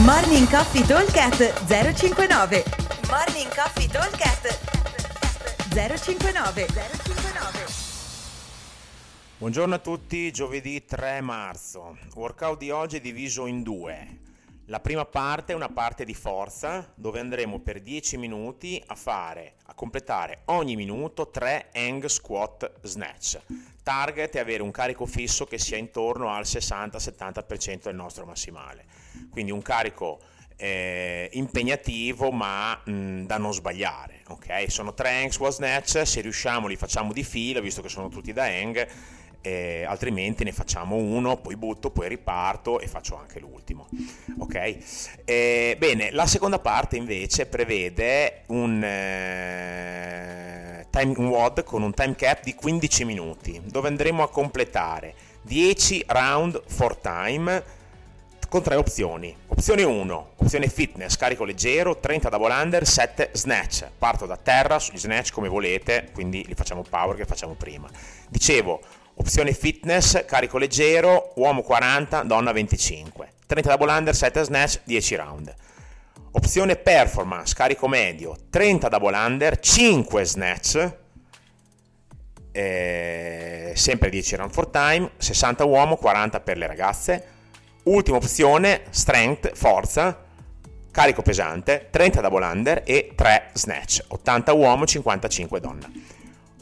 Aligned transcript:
Morning 0.00 0.48
Coffee 0.48 0.86
Talkcast 0.86 1.66
059 1.66 2.64
Morning 3.10 3.54
Coffee 3.54 3.86
Talkcast 3.86 4.58
059 5.68 6.66
059 6.66 7.66
Buongiorno 9.36 9.74
a 9.74 9.78
tutti, 9.78 10.32
giovedì 10.32 10.86
3 10.86 11.20
marzo. 11.20 11.98
Workout 12.14 12.56
di 12.56 12.70
oggi 12.70 12.96
è 12.96 13.00
diviso 13.02 13.44
in 13.44 13.62
due. 13.62 14.20
La 14.66 14.80
prima 14.80 15.04
parte 15.04 15.52
è 15.52 15.54
una 15.54 15.68
parte 15.68 16.06
di 16.06 16.14
forza 16.14 16.90
dove 16.94 17.20
andremo 17.20 17.60
per 17.60 17.82
10 17.82 18.16
minuti 18.16 18.82
a 18.86 18.94
fare, 18.94 19.56
a 19.66 19.74
completare 19.74 20.40
ogni 20.46 20.74
minuto 20.74 21.28
3 21.28 21.68
hang 21.74 22.06
squat 22.06 22.80
snatch. 22.80 23.38
Target 23.82 24.36
è 24.36 24.40
avere 24.40 24.62
un 24.62 24.70
carico 24.70 25.06
fisso 25.06 25.44
che 25.44 25.58
sia 25.58 25.76
intorno 25.76 26.30
al 26.30 26.44
60-70% 26.44 27.82
del 27.84 27.94
nostro 27.94 28.24
massimale. 28.24 28.84
Quindi 29.30 29.50
un 29.50 29.62
carico 29.62 30.20
eh, 30.56 31.28
impegnativo 31.32 32.30
ma 32.30 32.80
mh, 32.84 33.22
da 33.22 33.38
non 33.38 33.52
sbagliare. 33.52 34.22
Okay? 34.28 34.70
Sono 34.70 34.94
3 34.94 35.08
hang 35.08 35.30
squat 35.30 35.52
snatch, 35.52 36.06
se 36.06 36.20
riusciamo 36.20 36.66
li 36.66 36.76
facciamo 36.76 37.12
di 37.12 37.24
fila 37.24 37.60
visto 37.60 37.82
che 37.82 37.88
sono 37.88 38.08
tutti 38.08 38.32
da 38.32 38.44
hang 38.44 38.88
eh, 39.42 39.84
altrimenti 39.84 40.44
ne 40.44 40.52
facciamo 40.52 40.94
uno, 40.96 41.36
poi 41.36 41.56
butto, 41.56 41.90
poi 41.90 42.08
riparto 42.08 42.80
e 42.80 42.86
faccio 42.86 43.16
anche 43.16 43.40
l'ultimo. 43.40 43.88
Ok? 44.38 44.76
Eh, 45.24 45.76
bene, 45.78 46.12
la 46.12 46.26
seconda 46.26 46.58
parte 46.60 46.96
invece 46.96 47.46
prevede 47.46 48.44
un, 48.46 48.82
eh, 48.82 50.61
time 50.92 51.14
WOD 51.16 51.64
con 51.64 51.82
un 51.82 51.94
time 51.94 52.14
cap 52.14 52.42
di 52.44 52.54
15 52.54 53.04
minuti, 53.06 53.60
dove 53.64 53.88
andremo 53.88 54.22
a 54.22 54.28
completare 54.28 55.14
10 55.40 56.04
round 56.08 56.62
for 56.66 56.96
time 56.96 57.80
con 58.48 58.62
tre 58.62 58.76
opzioni. 58.76 59.34
Opzione 59.48 59.82
1, 59.82 60.30
opzione 60.36 60.68
fitness, 60.68 61.16
carico 61.16 61.44
leggero, 61.44 61.96
30 61.96 62.28
double 62.28 62.52
under, 62.52 62.86
7 62.86 63.30
snatch. 63.32 63.88
Parto 63.96 64.26
da 64.26 64.36
terra 64.36 64.78
sugli 64.78 64.98
snatch 64.98 65.32
come 65.32 65.48
volete, 65.48 66.10
quindi 66.12 66.44
li 66.46 66.54
facciamo 66.54 66.84
power 66.88 67.16
che 67.16 67.24
facciamo 67.24 67.54
prima. 67.54 67.88
Dicevo, 68.28 68.80
Opzione 69.14 69.52
fitness, 69.52 70.24
carico 70.24 70.56
leggero, 70.56 71.32
uomo 71.36 71.62
40, 71.62 72.22
donna 72.22 72.50
25. 72.50 73.30
30 73.46 73.68
double 73.68 73.92
under, 73.92 74.14
7 74.14 74.42
snatch, 74.42 74.80
10 74.84 75.14
round. 75.16 75.54
Opzione 76.34 76.76
performance, 76.76 77.54
carico 77.54 77.88
medio, 77.88 78.34
30 78.48 78.88
double 78.88 79.14
under, 79.14 79.58
5 79.58 80.24
snatch, 80.24 80.92
eh, 82.52 83.72
sempre 83.74 84.08
10 84.08 84.36
round 84.36 84.50
for 84.50 84.68
time, 84.68 85.10
60 85.18 85.64
uomo, 85.64 85.96
40 85.96 86.40
per 86.40 86.56
le 86.56 86.66
ragazze. 86.66 87.26
Ultima 87.82 88.16
opzione, 88.16 88.84
strength, 88.88 89.52
forza, 89.54 90.24
carico 90.90 91.20
pesante, 91.20 91.88
30 91.90 92.20
double 92.22 92.44
under 92.46 92.82
e 92.86 93.12
3 93.14 93.50
snatch, 93.52 94.04
80 94.08 94.52
uomo, 94.54 94.86
55 94.86 95.60
donna. 95.60 95.90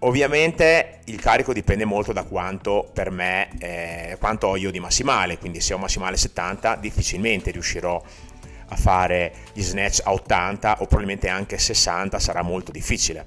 Ovviamente 0.00 1.02
il 1.04 1.20
carico 1.20 1.52
dipende 1.52 1.84
molto 1.84 2.12
da 2.12 2.24
quanto 2.24 2.90
per 2.92 3.12
me, 3.12 3.48
eh, 3.60 4.16
quanto 4.18 4.48
ho 4.48 4.56
io 4.56 4.72
di 4.72 4.80
massimale, 4.80 5.38
quindi 5.38 5.60
se 5.60 5.72
ho 5.72 5.78
massimale 5.78 6.16
70 6.16 6.74
difficilmente 6.74 7.52
riuscirò 7.52 7.94
a 7.94 8.31
fare 8.76 9.32
gli 9.52 9.62
snatch 9.62 10.00
a 10.04 10.12
80 10.12 10.80
o 10.80 10.86
probabilmente 10.86 11.28
anche 11.28 11.58
60 11.58 12.18
sarà 12.18 12.42
molto 12.42 12.70
difficile. 12.70 13.24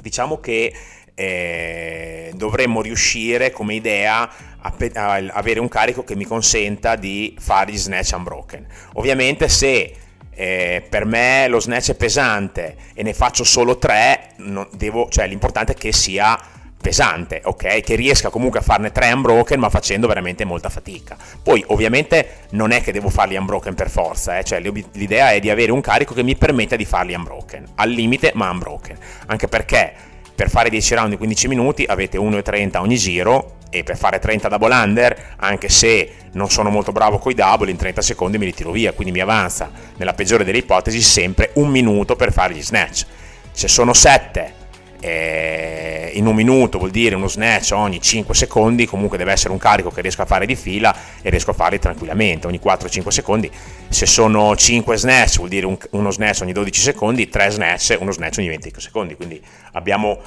Diciamo 0.00 0.38
che 0.38 0.72
eh, 1.14 2.30
dovremmo 2.34 2.80
riuscire 2.80 3.50
come 3.50 3.74
idea 3.74 4.30
a, 4.60 4.70
pe- 4.70 4.92
a 4.94 5.14
avere 5.14 5.58
un 5.58 5.68
carico 5.68 6.04
che 6.04 6.14
mi 6.14 6.24
consenta 6.24 6.94
di 6.94 7.36
fare 7.38 7.72
gli 7.72 7.76
snatch 7.76 8.12
unbroken. 8.14 8.66
Ovviamente 8.94 9.48
se 9.48 9.94
eh, 10.30 10.86
per 10.88 11.04
me 11.04 11.48
lo 11.48 11.58
snatch 11.58 11.90
è 11.90 11.94
pesante 11.96 12.76
e 12.94 13.02
ne 13.02 13.12
faccio 13.12 13.42
solo 13.42 13.78
tre, 13.78 14.34
devo, 14.70 15.08
cioè, 15.08 15.26
l'importante 15.26 15.72
è 15.72 15.76
che 15.76 15.92
sia 15.92 16.38
pesante, 16.80 17.40
ok? 17.44 17.80
Che 17.80 17.94
riesca 17.94 18.30
comunque 18.30 18.60
a 18.60 18.62
farne 18.62 18.92
tre 18.92 19.12
unbroken 19.12 19.58
ma 19.58 19.68
facendo 19.68 20.06
veramente 20.06 20.44
molta 20.44 20.68
fatica. 20.68 21.16
Poi 21.42 21.64
ovviamente 21.68 22.46
non 22.50 22.70
è 22.70 22.80
che 22.80 22.92
devo 22.92 23.08
farli 23.08 23.36
unbroken 23.36 23.74
per 23.74 23.90
forza, 23.90 24.38
eh? 24.38 24.44
cioè 24.44 24.60
l'idea 24.60 25.32
è 25.32 25.40
di 25.40 25.50
avere 25.50 25.72
un 25.72 25.80
carico 25.80 26.14
che 26.14 26.22
mi 26.22 26.36
permetta 26.36 26.76
di 26.76 26.84
farli 26.84 27.14
unbroken, 27.14 27.64
al 27.76 27.90
limite 27.90 28.32
ma 28.34 28.50
unbroken, 28.50 28.96
anche 29.26 29.48
perché 29.48 29.92
per 30.34 30.48
fare 30.48 30.70
10 30.70 30.94
round 30.94 31.12
in 31.12 31.18
15 31.18 31.48
minuti 31.48 31.84
avete 31.86 32.16
1,30 32.16 32.78
ogni 32.78 32.96
giro 32.96 33.56
e 33.70 33.82
per 33.82 33.96
fare 33.96 34.18
30 34.18 34.48
double 34.48 34.74
under, 34.74 35.34
anche 35.36 35.68
se 35.68 36.12
non 36.32 36.48
sono 36.48 36.70
molto 36.70 36.92
bravo 36.92 37.18
con 37.18 37.32
i 37.32 37.34
double, 37.34 37.70
in 37.70 37.76
30 37.76 38.00
secondi 38.00 38.38
mi 38.38 38.44
ritiro 38.44 38.70
via, 38.70 38.92
quindi 38.92 39.12
mi 39.12 39.20
avanza, 39.20 39.70
nella 39.96 40.14
peggiore 40.14 40.44
delle 40.44 40.58
ipotesi, 40.58 41.02
sempre 41.02 41.50
un 41.54 41.68
minuto 41.68 42.16
per 42.16 42.32
fare 42.32 42.54
gli 42.54 42.62
snatch. 42.62 43.04
Se 43.50 43.66
sono 43.66 43.92
7 43.92 44.57
eh, 45.00 46.10
in 46.14 46.26
un 46.26 46.34
minuto 46.34 46.78
vuol 46.78 46.90
dire 46.90 47.14
uno 47.14 47.28
snatch 47.28 47.72
ogni 47.72 48.00
5 48.00 48.34
secondi, 48.34 48.86
comunque 48.86 49.16
deve 49.18 49.32
essere 49.32 49.52
un 49.52 49.58
carico 49.58 49.90
che 49.90 50.00
riesco 50.00 50.22
a 50.22 50.26
fare 50.26 50.46
di 50.46 50.56
fila 50.56 50.94
e 51.22 51.30
riesco 51.30 51.50
a 51.50 51.54
farli 51.54 51.78
tranquillamente, 51.78 52.46
ogni 52.46 52.60
4-5 52.62 53.08
secondi. 53.08 53.50
Se 53.88 54.06
sono 54.06 54.54
5 54.56 54.96
snatch 54.96 55.36
vuol 55.36 55.48
dire 55.48 55.66
un, 55.66 55.76
uno 55.90 56.10
snatch 56.10 56.42
ogni 56.42 56.52
12 56.52 56.80
secondi, 56.80 57.28
3 57.28 57.50
snatch, 57.50 57.96
uno 58.00 58.12
snatch 58.12 58.38
ogni 58.38 58.48
20 58.48 58.72
secondi, 58.76 59.14
quindi 59.14 59.40
abbiamo 59.72 60.18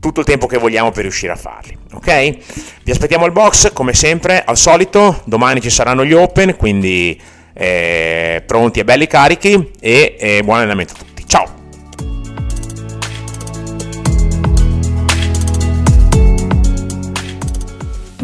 tutto 0.00 0.20
il 0.20 0.26
tempo 0.26 0.46
che 0.46 0.58
vogliamo 0.58 0.90
per 0.90 1.02
riuscire 1.02 1.32
a 1.32 1.36
farli. 1.36 1.76
Ok? 1.92 2.36
Vi 2.82 2.90
aspettiamo 2.90 3.26
al 3.26 3.32
box 3.32 3.72
come 3.72 3.92
sempre, 3.92 4.42
al 4.42 4.56
solito. 4.56 5.20
Domani 5.24 5.60
ci 5.60 5.70
saranno 5.70 6.04
gli 6.04 6.14
open, 6.14 6.56
quindi 6.56 7.20
eh, 7.52 8.42
pronti 8.46 8.80
e 8.80 8.84
belli 8.84 9.06
carichi. 9.06 9.70
E 9.78 10.16
eh, 10.18 10.42
buon 10.42 10.56
allenamento 10.56 10.94
a 10.94 10.96
tutti. 10.96 11.09